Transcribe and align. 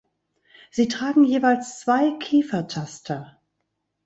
Sie 0.71 0.87
tragen 0.87 1.23
jeweils 1.23 1.79
zwei 1.81 2.17
Kiefertaster. 2.17 3.39